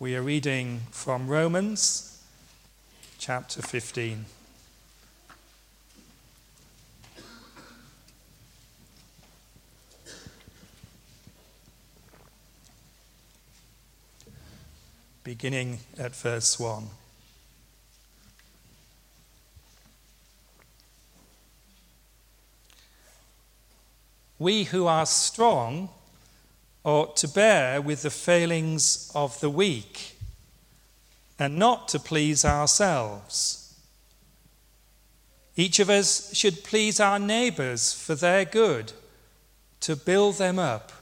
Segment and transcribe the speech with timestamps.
[0.00, 2.22] We are reading from Romans
[3.18, 4.26] chapter 15.
[15.24, 16.84] Beginning at verse 1.
[24.38, 25.88] We who are strong
[26.88, 30.16] ought to bear with the failings of the weak
[31.38, 33.78] and not to please ourselves.
[35.54, 38.92] Each of us should please our neighbours for their good,
[39.80, 40.92] to build them up.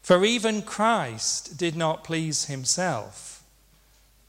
[0.00, 3.42] For even Christ did not please himself,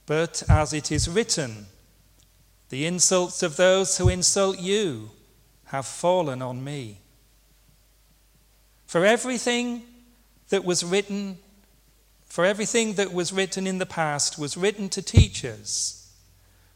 [0.07, 1.67] but as it is written,
[2.69, 5.11] the insults of those who insult you
[5.65, 6.97] have fallen on me.
[8.87, 9.83] For everything
[10.53, 11.39] that was written,
[12.25, 16.13] for everything that was written in the past was written to teach us,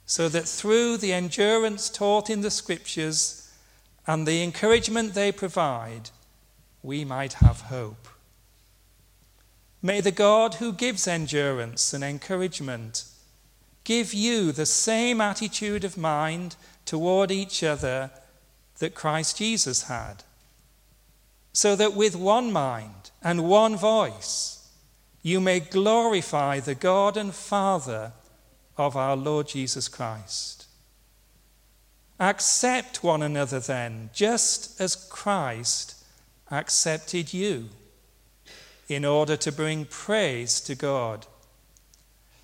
[0.04, 3.54] so that through the endurance taught in the Scriptures
[4.08, 6.10] and the encouragement they provide,
[6.82, 8.08] we might have hope.
[9.84, 13.04] May the God who gives endurance and encouragement
[13.84, 18.10] give you the same attitude of mind toward each other
[18.80, 20.24] that Christ Jesus had
[21.58, 24.70] so that with one mind and one voice
[25.24, 28.12] you may glorify the God and Father
[28.78, 30.68] of our Lord Jesus Christ.
[32.20, 35.96] Accept one another then, just as Christ
[36.52, 37.70] accepted you,
[38.88, 41.26] in order to bring praise to God.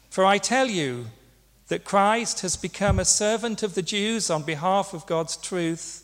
[0.09, 1.05] For I tell you
[1.67, 6.02] that Christ has become a servant of the Jews on behalf of God's truth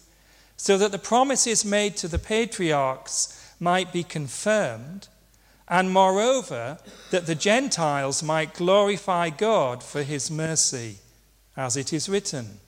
[0.59, 5.07] so that the promises made to the patriarchs might be confirmed,
[5.69, 6.77] and moreover,
[7.11, 10.97] that the Gentiles might glorify God for his mercy,
[11.55, 12.59] as it is written.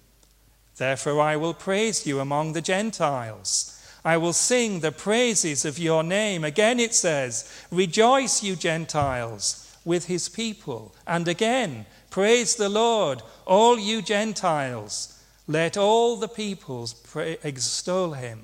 [0.77, 3.77] Therefore, I will praise you among the Gentiles.
[4.05, 6.45] I will sing the praises of your name.
[6.45, 10.95] Again, it says, Rejoice, you Gentiles, with his people.
[11.05, 15.20] And again, praise the Lord, all you Gentiles.
[15.47, 18.41] Let all the peoples pray, extol him.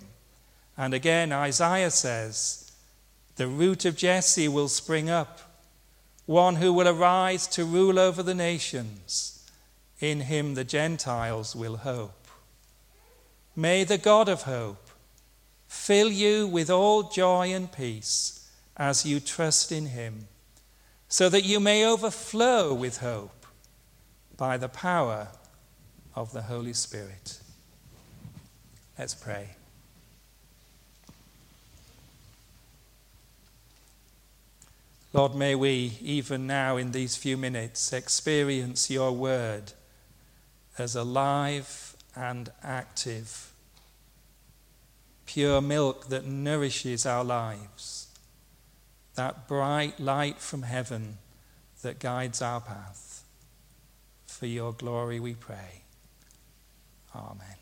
[0.77, 2.71] And again, Isaiah says,
[3.35, 5.39] The root of Jesse will spring up,
[6.25, 9.33] one who will arise to rule over the nations.
[9.99, 12.27] In him the Gentiles will hope.
[13.55, 14.89] May the God of hope
[15.67, 20.27] fill you with all joy and peace as you trust in him,
[21.07, 23.45] so that you may overflow with hope
[24.35, 25.29] by the power
[26.17, 27.39] of the Holy Spirit.
[28.97, 29.49] Let's pray.
[35.13, 39.73] Lord, may we, even now in these few minutes, experience your word
[40.79, 43.51] as alive and active,
[45.27, 48.07] pure milk that nourishes our lives,
[49.13, 51.19] that bright light from heaven
[51.83, 53.23] that guides our path.
[54.25, 55.83] For your glory we pray.
[57.15, 57.55] Amen.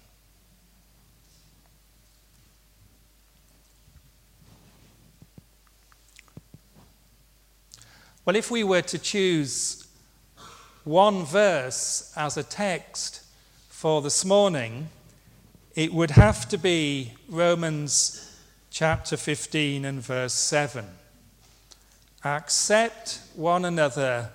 [8.25, 9.88] Well, if we were to choose
[10.83, 13.23] one verse as a text
[13.69, 14.89] for this morning,
[15.75, 18.39] it would have to be Romans
[18.72, 20.85] chapter 15 and verse 7.
[22.23, 24.31] Accept one another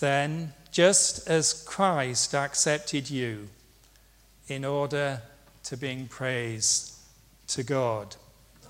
[0.00, 3.48] then, just as Christ accepted you
[4.48, 5.22] in order
[5.64, 7.00] to bring praise
[7.48, 8.16] to God.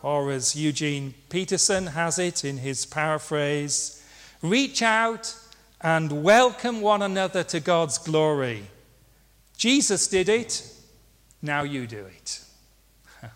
[0.03, 4.03] Or as Eugene Peterson has it in his paraphrase,
[4.43, 5.35] reach out
[5.81, 8.65] and welcome one another to God's glory.
[9.57, 10.67] Jesus did it,
[11.43, 12.41] now you do it.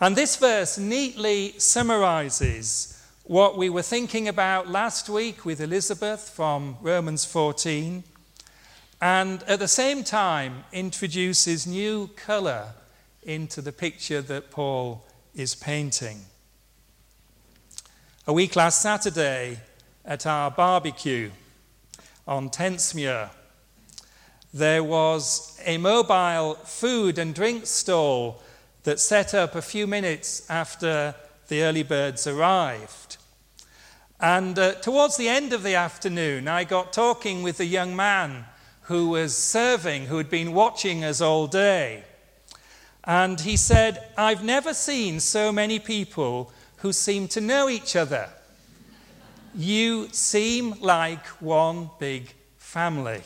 [0.00, 6.76] and this verse neatly summarizes what we were thinking about last week with Elizabeth from
[6.80, 8.04] Romans 14
[9.04, 12.68] and at the same time introduces new colour
[13.22, 15.04] into the picture that Paul
[15.34, 16.22] is painting.
[18.26, 19.58] A week last Saturday
[20.06, 21.30] at our barbecue
[22.26, 23.28] on Tentsmuir,
[24.54, 28.42] there was a mobile food and drink stall
[28.84, 31.14] that set up a few minutes after
[31.48, 33.18] the early birds arrived.
[34.18, 38.46] And uh, towards the end of the afternoon, I got talking with a young man
[38.84, 42.04] who was serving, who had been watching us all day.
[43.04, 48.28] And he said, I've never seen so many people who seem to know each other.
[49.54, 53.22] you seem like one big family.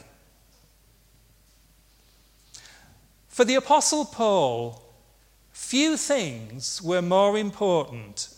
[3.29, 4.83] For the Apostle Paul,
[5.53, 8.29] few things were more important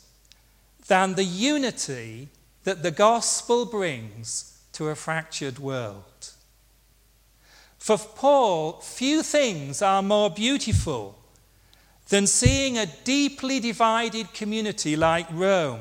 [0.87, 2.28] than the unity
[2.64, 6.32] that the gospel brings to a fractured world.
[7.80, 11.18] For Paul, few things are more beautiful
[12.10, 15.80] than seeing a deeply divided community like Rome,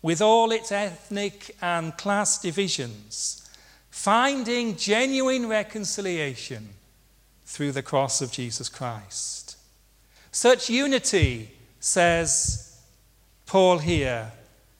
[0.00, 3.46] with all its ethnic and class divisions,
[3.90, 6.70] finding genuine reconciliation
[7.44, 9.58] through the cross of Jesus Christ.
[10.32, 12.80] Such unity, says
[13.44, 14.32] Paul here,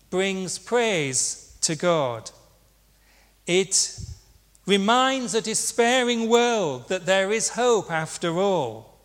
[0.09, 2.31] brings praise to God.
[3.47, 4.01] It
[4.67, 8.99] reminds a despairing world that there is hope after all,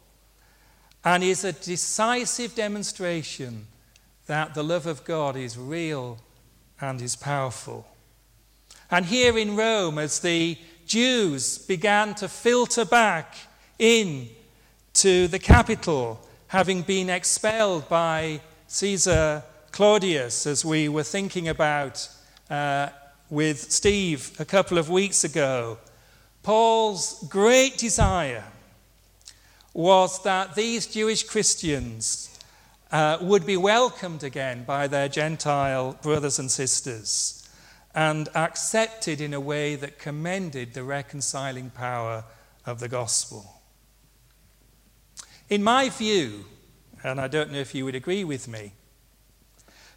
[1.05, 3.67] and is a decisive demonstration
[4.25, 6.17] that the love of God is real
[6.79, 7.85] and is powerful.
[8.89, 13.35] And here in Rome, as the Jews began to filter back
[13.79, 14.29] in
[14.95, 22.09] to the capital, having been expelled by Caesar Claudius, as we were thinking about
[22.49, 22.89] uh,
[23.31, 25.77] with Steve a couple of weeks ago,
[26.43, 28.43] Paul's great desire
[29.73, 32.37] was that these Jewish Christians
[32.91, 37.49] uh, would be welcomed again by their Gentile brothers and sisters
[37.95, 42.25] and accepted in a way that commended the reconciling power
[42.65, 43.61] of the gospel.
[45.49, 46.45] In my view,
[47.01, 48.73] and I don't know if you would agree with me,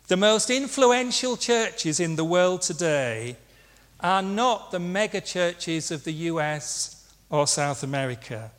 [0.07, 3.37] the most influential churches in the world today
[4.01, 8.51] are not the mega churches of the US or South America.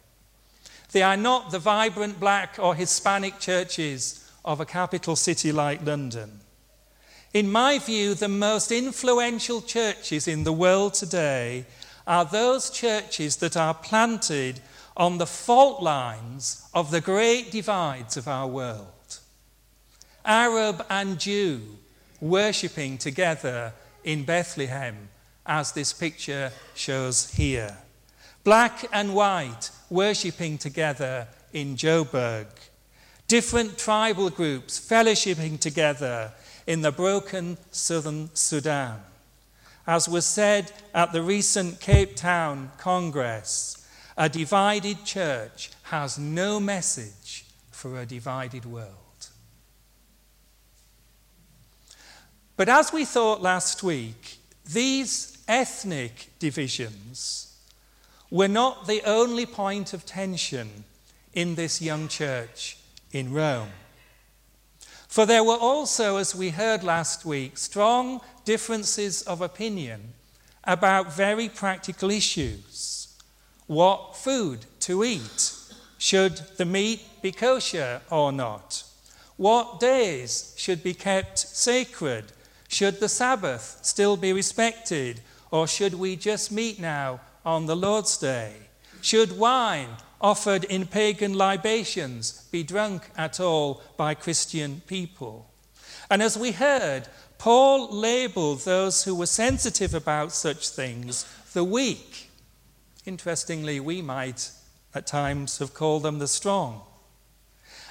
[0.91, 6.39] They are not the vibrant black or Hispanic churches of a capital city like London.
[7.33, 11.65] In my view, the most influential churches in the world today
[12.07, 14.61] are those churches that are planted
[14.97, 18.94] on the fault lines of the great divides of our world.
[20.25, 21.61] Arab and Jew
[22.19, 23.73] worshipping together
[24.03, 25.09] in Bethlehem,
[25.45, 27.77] as this picture shows here.
[28.43, 32.47] Black and white worshipping together in Joburg.
[33.27, 36.31] Different tribal groups fellowshipping together
[36.67, 38.99] in the broken southern Sudan.
[39.87, 43.87] As was said at the recent Cape Town Congress,
[44.17, 49.04] a divided church has no message for a divided world.
[52.57, 57.53] But as we thought last week, these ethnic divisions
[58.31, 60.85] were not the only point of tension
[61.33, 62.77] in this young church
[63.11, 63.71] in Rome.
[65.07, 70.13] For there were also, as we heard last week, strong differences of opinion
[70.63, 73.17] about very practical issues.
[73.67, 75.53] What food to eat?
[75.97, 78.83] Should the meat be kosher or not?
[79.37, 82.31] What days should be kept sacred
[82.75, 88.17] should the Sabbath still be respected, or should we just meet now on the Lord's
[88.17, 88.51] Day?
[88.99, 89.87] Should wine
[90.19, 95.49] offered in pagan libations be drunk at all by Christian people?
[96.09, 97.07] And as we heard,
[97.37, 102.29] Paul labeled those who were sensitive about such things the weak.
[103.05, 104.51] Interestingly, we might
[104.93, 106.81] at times have called them the strong.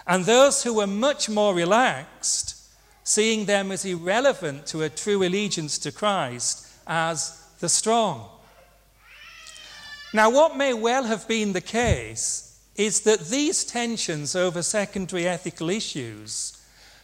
[0.07, 2.64] And those who were much more relaxed
[3.05, 8.29] seeing them as irrelevant to a true allegiance to Christ as the strong.
[10.15, 15.71] Now, what may well have been the case is that these tensions over secondary ethical
[15.71, 16.61] issues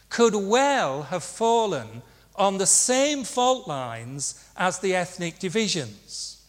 [0.09, 2.01] could well have fallen
[2.35, 6.41] on the same fault lines as the ethnic divisions.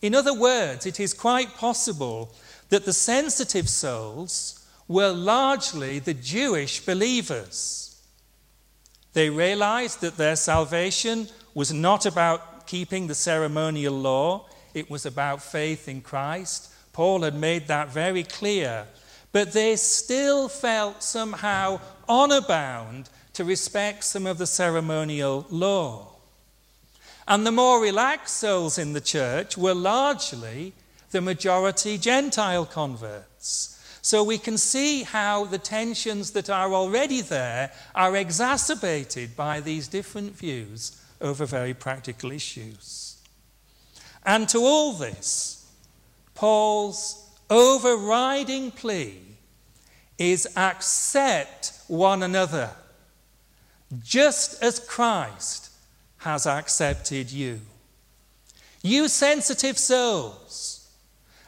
[0.00, 2.34] In other words, it is quite possible
[2.70, 7.81] that the sensitive souls were largely the Jewish believers
[9.12, 15.42] they realized that their salvation was not about keeping the ceremonial law, it was about
[15.42, 16.72] faith in Christ.
[16.92, 18.86] Paul had made that very clear.
[19.32, 26.08] But they still felt somehow honor bound to respect some of the ceremonial law.
[27.26, 30.74] And the more relaxed souls in the church were largely
[31.12, 33.71] the majority Gentile converts.
[34.02, 39.86] So we can see how the tensions that are already there are exacerbated by these
[39.86, 43.16] different views over very practical issues.
[44.26, 45.70] And to all this,
[46.34, 49.20] Paul's overriding plea
[50.18, 52.70] is accept one another,
[54.02, 55.70] just as Christ
[56.18, 57.60] has accepted you.
[58.82, 60.71] You sensitive souls,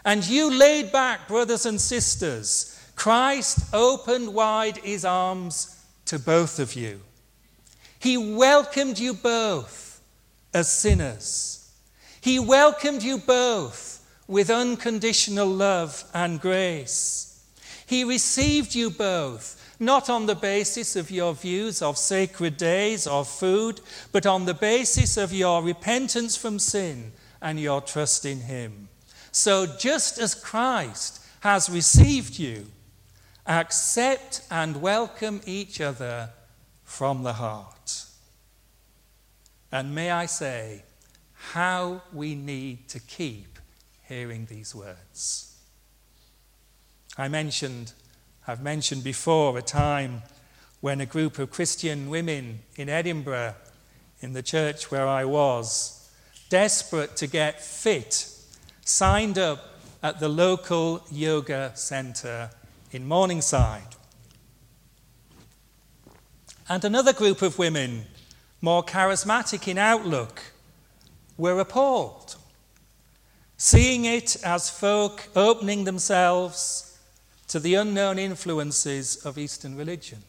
[0.04, 6.74] and you laid back brothers and sisters, Christ opened wide his arms to both of
[6.74, 7.00] you.
[7.98, 10.00] He welcomed you both
[10.52, 11.72] as sinners.
[12.20, 17.44] He welcomed you both with unconditional love and grace.
[17.86, 23.24] He received you both not on the basis of your views of sacred days or
[23.24, 23.80] food,
[24.12, 28.88] but on the basis of your repentance from sin and your trust in Him.
[29.36, 32.66] So, just as Christ has received you,
[33.48, 36.30] accept and welcome each other
[36.84, 38.04] from the heart.
[39.72, 40.84] And may I say,
[41.32, 43.58] how we need to keep
[44.04, 45.58] hearing these words.
[47.18, 47.92] I mentioned
[48.46, 50.22] I've mentioned before a time
[50.80, 53.56] when a group of Christian women in Edinburgh,
[54.20, 56.08] in the church where I was,
[56.50, 58.30] desperate to get fit,
[58.84, 62.50] signed up at the local yoga centre
[62.92, 63.96] in Morningside.
[66.68, 68.06] And another group of women,
[68.60, 70.42] more charismatic in outlook,
[71.36, 72.36] were appalled,
[73.56, 76.98] seeing it as folk opening themselves
[77.48, 80.22] to the unknown influences of Eastern religion.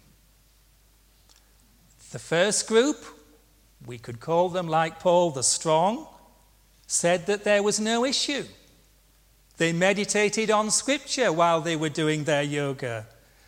[2.11, 3.03] The first group,
[3.85, 6.07] we could call them like Paul the Strong,
[6.87, 8.45] said that there was no issue.
[9.57, 13.07] They meditated on Scripture while they were doing their yoga,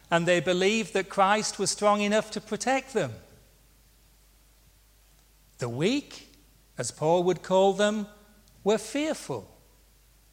[0.10, 3.14] and they believed that Christ was strong enough to protect them.
[5.58, 6.30] The weak,
[6.78, 8.08] as Paul would call them,
[8.64, 9.50] were fearful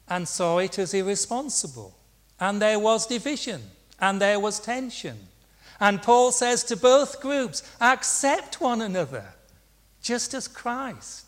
[0.07, 1.97] and saw it as irresponsible.
[2.39, 3.61] And there was division,
[3.99, 5.17] and there was tension.
[5.79, 9.33] And Paul says to both groups accept one another,
[10.01, 11.24] just as Christ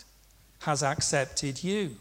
[0.68, 1.96] has accepted you.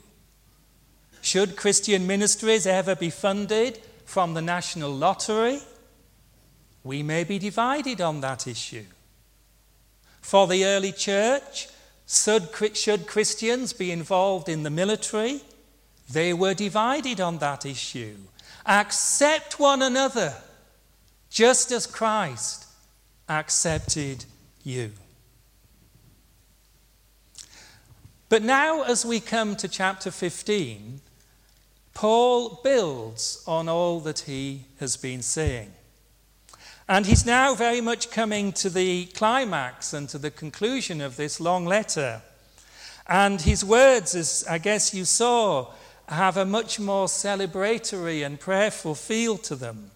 [1.22, 5.60] Should Christian ministries ever be funded from the national lottery?
[6.82, 8.86] We may be divided on that issue.
[10.20, 11.68] For the early church,
[12.08, 12.50] should,
[13.06, 15.42] Christians be involved in the military?
[16.10, 18.16] They were divided on that issue.
[18.66, 20.34] Accept one another,
[21.30, 22.66] just as Christ
[23.28, 24.24] accepted
[24.64, 24.90] you.
[28.28, 31.00] But now, as we come to chapter 15,
[31.94, 35.72] Paul builds on all that he has been saying.
[36.88, 41.40] And he's now very much coming to the climax and to the conclusion of this
[41.40, 42.22] long letter.
[43.06, 45.72] And his words, as I guess you saw,
[46.08, 49.92] have a much more celebratory and prayerful feel to them.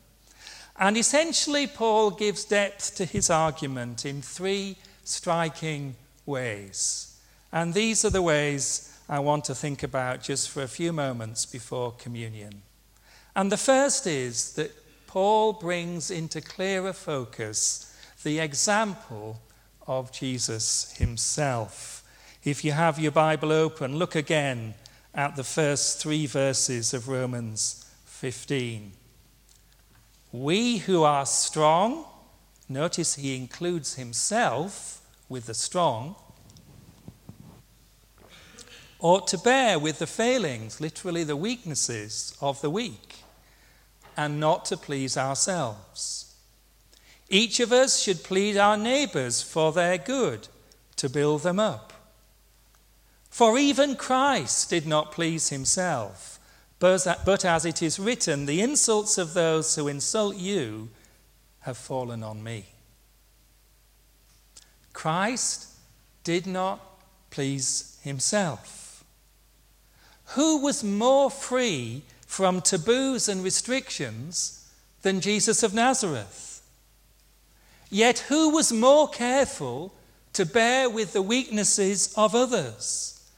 [0.78, 5.96] And essentially, Paul gives depth to his argument in three striking
[6.26, 7.09] ways.
[7.52, 11.44] And these are the ways I want to think about just for a few moments
[11.46, 12.62] before communion.
[13.34, 14.70] And the first is that
[15.06, 17.92] Paul brings into clearer focus
[18.22, 19.40] the example
[19.86, 22.04] of Jesus himself.
[22.44, 24.74] If you have your Bible open, look again
[25.14, 28.92] at the first three verses of Romans 15.
[30.32, 32.04] We who are strong,
[32.68, 36.14] notice he includes himself with the strong,
[39.00, 43.16] ought to bear with the failings, literally the weaknesses of the weak,
[44.16, 46.34] and not to please ourselves.
[47.28, 50.48] Each of us should plead our neighbours for their good,
[50.96, 51.92] to build them up.
[53.30, 56.38] For even Christ did not please himself,
[56.78, 60.90] but as it is written, the insults of those who insult you
[61.60, 62.66] have fallen on me.
[64.92, 65.68] Christ
[66.24, 66.80] did not
[67.30, 68.79] please himself.
[70.34, 74.68] Who was more free from taboos and restrictions
[75.02, 76.62] than Jesus of Nazareth?
[77.90, 79.92] Yet who was more careful
[80.34, 83.28] to bear with the weaknesses of others?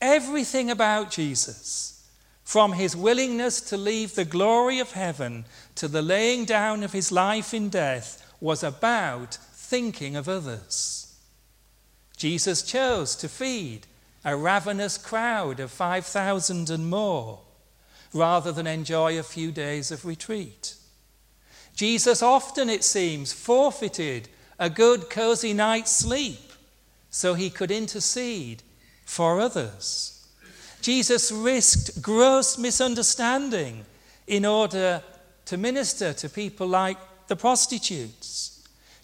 [0.00, 2.08] Everything about Jesus,
[2.44, 5.44] from his willingness to leave the glory of heaven
[5.74, 11.12] to the laying down of his life in death, was about thinking of others.
[12.16, 13.86] Jesus chose to feed
[14.24, 17.40] a ravenous crowd of 5,000 and more
[18.12, 20.74] rather than enjoy a few days of retreat.
[21.74, 26.52] Jesus often, it seems, forfeited a good, cozy night's sleep
[27.08, 28.62] so he could intercede
[29.04, 30.26] for others.
[30.82, 33.84] Jesus risked gross misunderstanding
[34.26, 35.02] in order
[35.46, 36.98] to minister to people like
[37.28, 38.49] the prostitutes.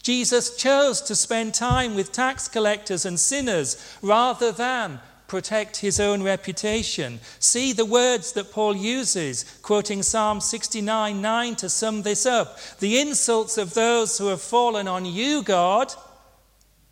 [0.06, 6.22] Jesus chose to spend time with tax collectors and sinners rather than protect his own
[6.22, 7.18] reputation.
[7.40, 12.56] See the words that Paul uses, quoting Psalm 69 9 to sum this up.
[12.78, 15.92] The insults of those who have fallen on you, God,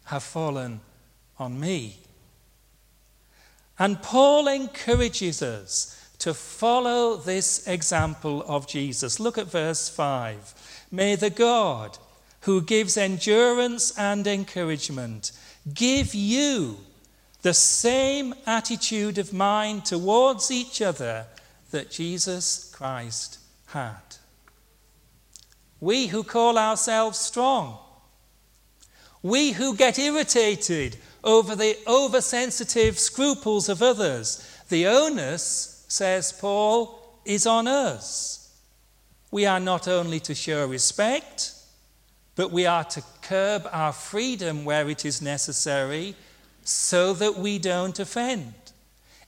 [0.07, 0.81] have fallen
[1.39, 2.01] on me.
[3.79, 9.21] And Paul encourages us to follow this example of Jesus.
[9.21, 10.89] Look at verse 5.
[10.91, 11.97] May the God
[12.45, 15.33] who gives endurance and encouragement
[15.73, 16.77] give you
[17.41, 21.27] the same attitude of mind towards each other
[21.71, 24.17] that Jesus Christ had.
[25.81, 27.79] We who call ourselves strong,
[29.23, 37.47] we who get irritated over the oversensitive scruples of others, the onus, says Paul, is
[37.47, 38.55] on us.
[39.31, 41.54] We are not only to show respect,
[42.37, 46.15] but we are to curb our freedom where it is necessary
[46.65, 48.55] so that we don't offend.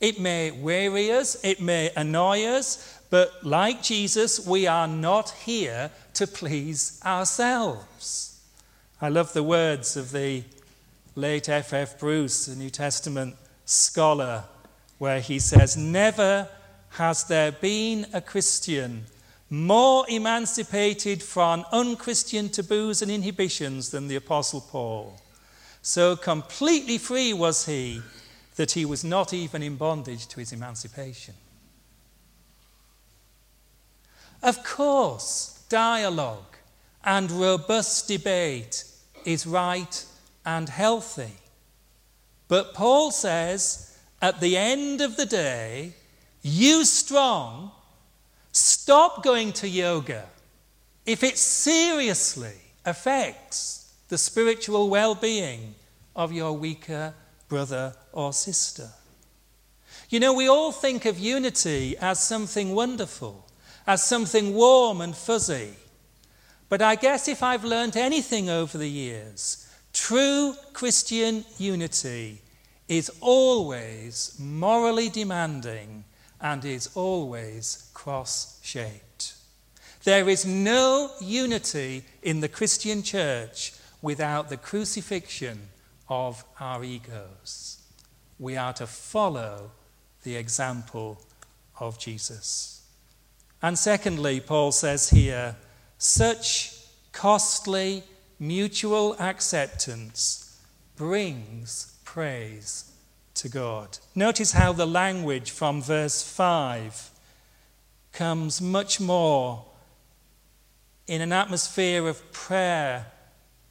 [0.00, 5.90] It may weary us, it may annoy us, but like Jesus, we are not here
[6.14, 8.40] to please ourselves.
[9.00, 10.42] I love the words of the
[11.14, 11.72] late F.
[11.72, 11.98] F.
[11.98, 14.44] Bruce, a New Testament scholar,
[14.98, 16.48] where he says, Never
[16.90, 19.04] has there been a Christian
[19.48, 25.20] more emancipated from unchristian taboos and inhibitions than the Apostle Paul.
[25.82, 28.02] So completely free was he
[28.56, 31.34] that he was not even in bondage to his emancipation.
[34.42, 36.56] Of course, dialogue
[37.04, 38.84] and robust debate
[39.24, 40.04] is right
[40.44, 41.32] and healthy.
[42.48, 45.94] But Paul says at the end of the day,
[46.42, 47.72] you strong,
[48.56, 50.24] stop going to yoga
[51.04, 52.54] if it seriously
[52.86, 55.74] affects the spiritual well being
[56.14, 57.12] of your weaker
[57.48, 58.88] brother or sister.
[60.08, 63.46] You know, we all think of unity as something wonderful,
[63.86, 65.74] as something warm and fuzzy.
[66.68, 72.40] But I guess if I've learned anything over the years, true Christian unity
[72.88, 76.04] is always morally demanding
[76.40, 79.34] and is always cross shaped.
[80.04, 83.72] There is no unity in the Christian church
[84.02, 85.68] without the crucifixion
[86.08, 87.78] of our egos.
[88.38, 89.70] We are to follow
[90.22, 91.20] the example
[91.80, 92.82] of Jesus.
[93.62, 95.56] And secondly, Paul says here,
[95.98, 96.72] such
[97.12, 98.04] costly
[98.38, 100.60] mutual acceptance
[100.96, 102.92] brings praise
[103.36, 103.98] to God.
[104.14, 107.10] Notice how the language from verse 5
[108.12, 109.64] comes much more
[111.06, 113.06] in an atmosphere of prayer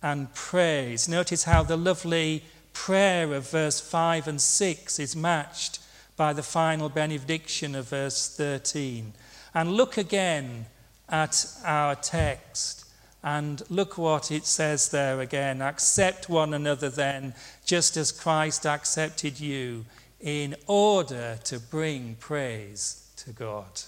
[0.02, 1.10] and praise.
[1.10, 5.80] Notice how the lovely prayer of verse 5 and 6 is matched
[6.16, 9.14] by the final benediction of verse 13.
[9.54, 10.68] And look again
[11.10, 12.85] at our text
[13.26, 15.60] and look what it says there again.
[15.60, 17.34] Accept one another then,
[17.66, 19.86] just as Christ accepted you,
[20.22, 23.82] in order to bring praise to God.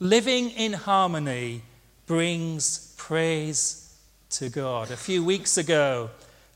[0.00, 1.60] Living in harmony
[2.06, 3.94] brings praise
[4.30, 4.90] to God.
[4.90, 6.08] A few weeks ago,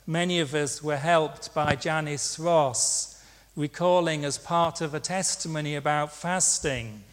[0.06, 3.22] many of us were helped by Janice Ross,
[3.56, 7.04] recalling as part of a testimony about fasting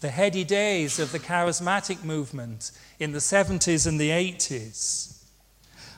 [0.00, 5.24] the heady days of the charismatic movement in the 70s and the 80s.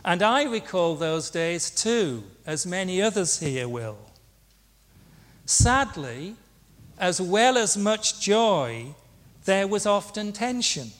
[0.04, 3.98] And I recall those days too, as many others here will.
[5.44, 6.36] Sadly,
[6.98, 8.94] as well as much joy,
[9.44, 10.90] there was often tension.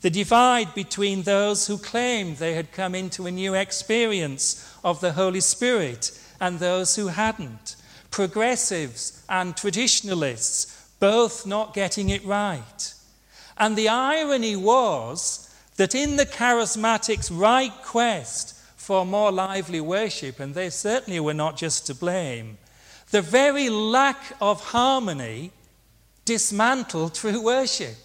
[0.00, 5.12] The divide between those who claimed they had come into a new experience of the
[5.12, 7.76] Holy Spirit and those who hadn't.
[8.10, 12.94] Progressives and traditionalists both not getting it right.
[13.56, 20.54] And the irony was that in the charismatics' right quest for more lively worship, and
[20.54, 22.58] they certainly were not just to blame,
[23.10, 25.52] the very lack of harmony
[26.24, 27.96] dismantled true worship.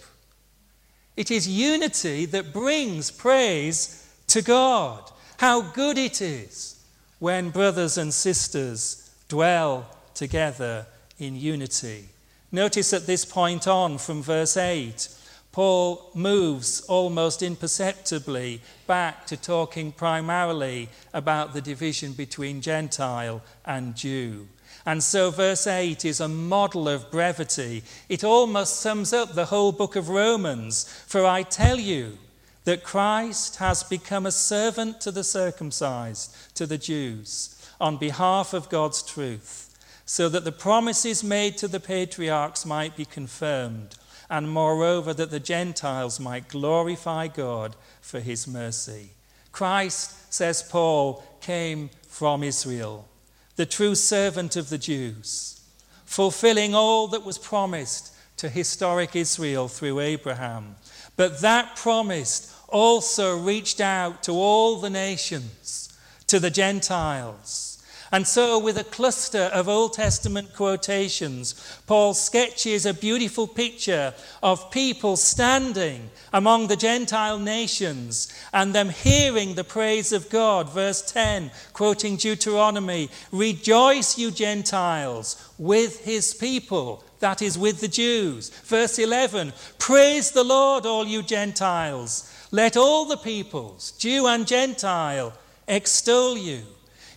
[1.17, 5.12] It is unity that brings praise to God.
[5.38, 6.84] How good it is
[7.19, 10.86] when brothers and sisters dwell together
[11.19, 12.10] in unity.
[12.52, 15.08] Notice at this point on from verse 8,
[15.52, 24.48] Paul moves almost imperceptibly back to talking primarily about the division between Gentile and Jew.
[24.86, 27.84] And so, verse 8 is a model of brevity.
[28.10, 30.86] It almost sums up the whole book of Romans.
[31.08, 32.18] For I tell you
[32.64, 38.70] that Christ has become a servant to the circumcised, to the Jews, on behalf of
[38.70, 39.70] God's truth,
[40.12, 43.95] so that the promises made to the patriarchs might be confirmed,
[44.30, 49.12] and moreover, that the Gentiles might glorify God for his mercy.
[49.54, 53.08] Christ, says Paul, came from Israel,
[53.56, 55.62] the true servant of the Jews,
[56.04, 60.76] fulfilling all that was promised to historic Israel through Abraham.
[61.15, 65.97] But that promise also reached out to all the nations,
[66.28, 67.70] to the Gentiles.
[68.13, 74.69] And so, with a cluster of Old Testament quotations, Paul sketches a beautiful picture of
[74.69, 80.69] people standing among the Gentile nations and them hearing the praise of God.
[80.69, 88.50] Verse 10, quoting Deuteronomy Rejoice, you Gentiles, with his people, that is, with the Jews.
[88.65, 92.30] Verse 11, Praise the Lord, all you Gentiles.
[92.52, 95.32] Let all the peoples, Jew and Gentile,
[95.65, 96.63] extol you.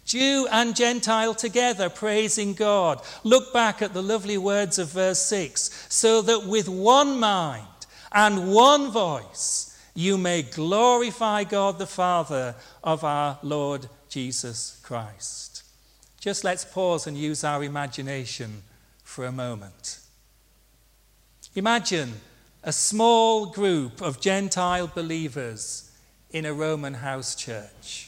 [0.05, 3.01] Jew and Gentile together praising God.
[3.23, 7.67] Look back at the lovely words of verse 6 so that with one mind
[8.13, 15.63] and one voice you may glorify God the Father of our Lord Jesus Christ.
[16.21, 18.63] Just let's pause and use our imagination
[19.03, 20.01] for a moment.
[21.55, 22.15] Imagine
[22.63, 25.93] a small group of Gentile believers
[26.31, 28.04] in a Roman house church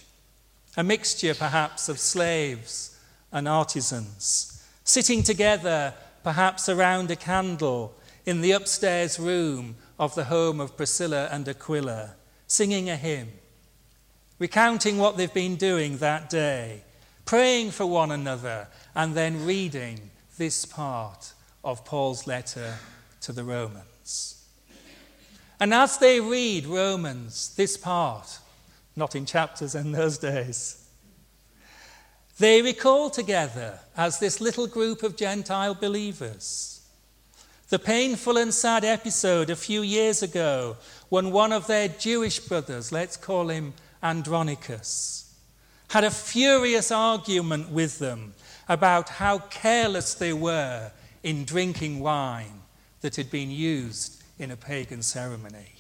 [0.77, 2.99] a mixture perhaps of slaves
[3.33, 10.61] and artisans, sitting together perhaps around a candle in the upstairs room of the home
[10.61, 12.15] of Priscilla and Aquila,
[12.47, 13.29] singing a hymn,
[14.39, 16.83] recounting what they've been doing that day,
[17.25, 21.33] praying for one another, and then reading this part
[21.65, 22.75] of Paul's letter
[23.23, 24.45] to the Romans.
[25.59, 28.39] And as they read Romans, this part,
[28.97, 30.83] not in chapters in those days.
[32.39, 36.81] They recall together, as this little group of Gentile believers,
[37.69, 40.77] the painful and sad episode a few years ago
[41.09, 45.35] when one of their Jewish brothers, let's call him Andronicus,
[45.89, 48.35] had a furious argument with them
[48.69, 50.91] about how careless they were
[51.23, 52.61] in drinking wine
[53.01, 55.76] that had been used in a pagan ceremony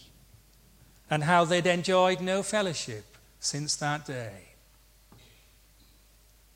[1.11, 3.05] and how they'd enjoyed no fellowship
[3.41, 4.33] since that day.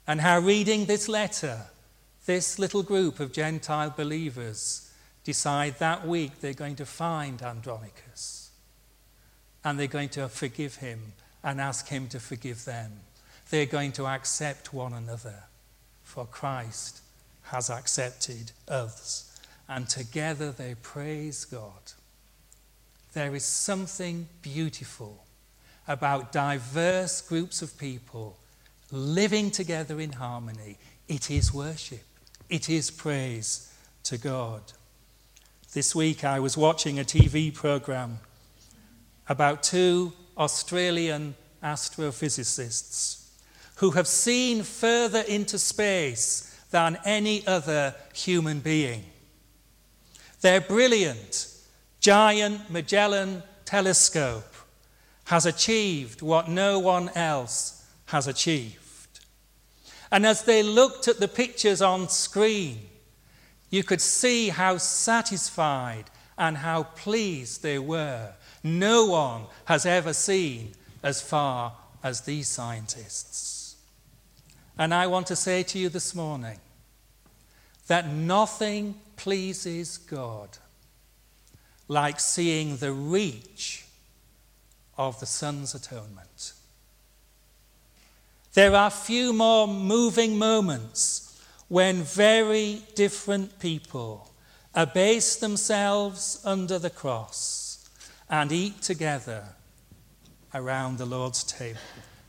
[0.06, 1.66] And how reading this letter,
[2.26, 4.90] this little group of Gentile believers
[5.24, 8.50] decide that week they're going to find Andronicus
[9.64, 11.12] and they're going to forgive him
[11.44, 12.92] and ask him to forgive them.
[13.50, 15.44] They're going to accept one another,
[16.02, 17.00] for Christ
[17.44, 19.38] has accepted us.
[19.68, 21.92] And together they praise God.
[23.12, 25.24] There is something beautiful
[25.88, 28.38] about diverse groups of people
[28.92, 30.78] living together in harmony.
[31.08, 32.04] It is worship,
[32.48, 33.72] it is praise
[34.04, 34.62] to God.
[35.72, 38.18] This week I was watching a TV program
[39.28, 43.28] about two Australian astrophysicists
[43.76, 49.04] who have seen further into space than any other human being.
[50.40, 51.48] They're brilliant,
[52.00, 54.54] giant Magellan telescope
[55.24, 59.20] has achieved what no one else has achieved.
[60.10, 62.80] And as they looked at the pictures on screen,
[63.70, 68.32] you could see how satisfied and how pleased they were.
[68.64, 73.76] No one has ever seen as far as these scientists.
[74.76, 76.58] And I want to say to you this morning
[77.86, 80.48] that nothing pleases God
[81.90, 83.84] like seeing the reach
[84.96, 86.52] of the Son's atonement.
[88.52, 94.30] There are few more moving moments when very different people
[94.72, 97.90] abase themselves under the cross
[98.28, 99.42] and eat together
[100.54, 101.80] around the Lord's table.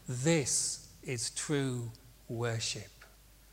[0.10, 1.92] This is true
[2.28, 3.06] worship.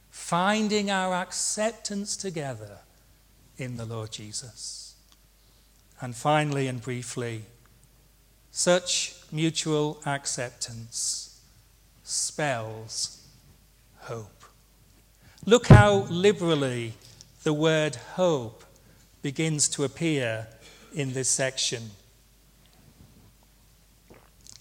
[0.09, 2.79] Finding our acceptance together
[3.59, 4.88] in the Lord Jesus.
[6.01, 7.43] And finally and briefly,
[8.51, 11.41] such mutual acceptance
[12.05, 13.27] spells
[14.01, 14.45] hope.
[15.45, 16.95] Look how liberally
[17.43, 18.65] the word hope
[19.23, 20.47] begins to appear
[20.95, 21.91] in this section.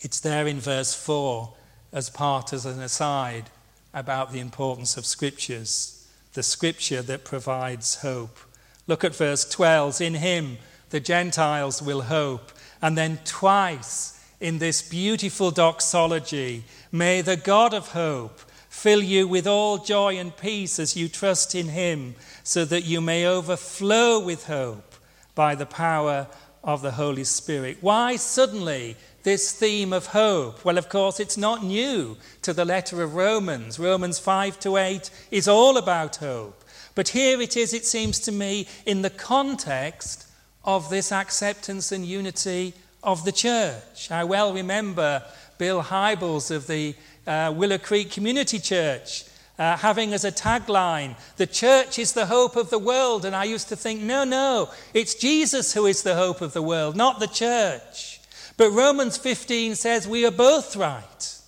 [0.02, 1.54] It's there in verse 4
[1.92, 3.50] as part as an aside
[3.94, 8.38] about the importance of scriptures, the scripture that provides hope.
[8.86, 10.02] Look at verse 12.
[10.02, 10.58] In him
[10.90, 12.52] the Gentiles will hope.
[12.82, 16.64] And then twice in this beautiful doxology.
[16.92, 21.56] May the God of hope fill you with all joy and peace as you trust
[21.56, 24.94] in him, so that you may overflow with hope
[25.34, 26.28] by the power
[26.64, 27.78] of the Holy Spirit.
[27.82, 30.64] Why suddenly this theme of hope?
[30.64, 33.80] Well, of course, it's not new to the letter of Romans.
[33.80, 36.64] Romans 5 to 8 is all about hope.
[36.94, 40.27] But here it is, it seems to me, in the context
[40.68, 44.12] of this acceptance and unity of the church.
[44.12, 45.24] I well remember
[45.58, 46.94] Bill Hybels of the
[47.26, 49.24] uh, Willow Creek Community Church
[49.60, 53.26] uh, having as a tagline, the church is the hope of the world.
[53.26, 56.62] And I used to think, no, no, it's Jesus who is the hope of the
[56.62, 58.22] world, not the church.
[58.56, 61.42] But Romans 15 says we are both right.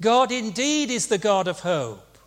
[0.00, 2.18] God indeed is the God of hope,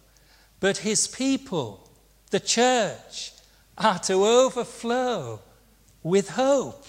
[0.59, 1.89] but his people,
[2.29, 3.33] the church,
[3.77, 5.39] are to overflow
[6.03, 6.85] with hope.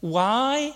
[0.00, 0.72] Why?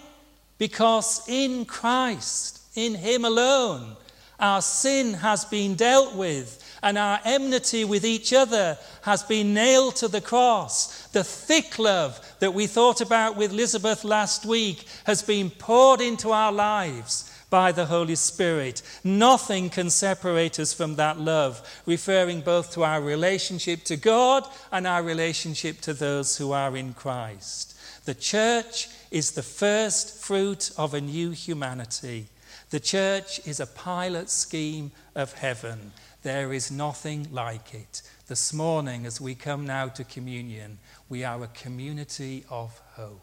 [0.56, 3.96] Because in Christ, in Him alone,
[4.40, 9.96] our sin has been dealt with and our enmity with each other has been nailed
[9.96, 11.08] to the cross.
[11.08, 16.30] The thick love that we thought about with Elizabeth last week has been poured into
[16.30, 18.82] our lives by the Holy Spirit.
[19.02, 24.86] Nothing can separate us from that love, referring both to our relationship to God and
[24.86, 27.76] our relationship to those who are in Christ.
[28.04, 32.28] The church is the first fruit of a new humanity.
[32.70, 35.92] The church is a pilot scheme of heaven.
[36.22, 38.02] There is nothing like it.
[38.26, 43.22] This morning, as we come now to communion, we are a community of hope.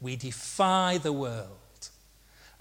[0.00, 1.58] We defy the world.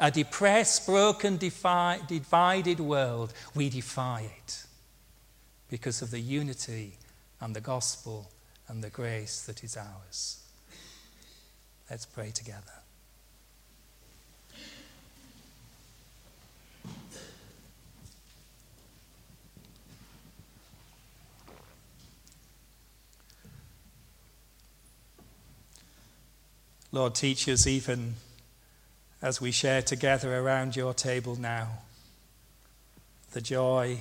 [0.04, 4.66] A depressed, broken, defi- divided world, we defy it
[5.70, 6.98] because of the unity
[7.40, 8.32] and the gospel
[8.68, 10.44] and the grace that is ours.
[11.88, 12.64] Let's pray together.
[26.92, 28.16] Lord, teach us even
[29.22, 31.80] as we share together around your table now
[33.34, 33.98] the joy,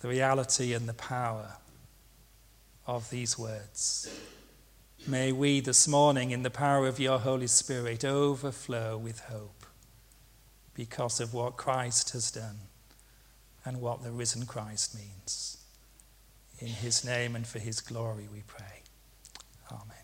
[0.00, 1.54] the reality, and the power
[2.86, 4.08] of these words.
[5.06, 9.66] May we this morning, in the power of your Holy Spirit, overflow with hope
[10.74, 12.58] because of what Christ has done
[13.64, 15.58] and what the risen Christ means.
[16.60, 18.82] In his name and for his glory we pray.
[19.70, 20.01] Amen.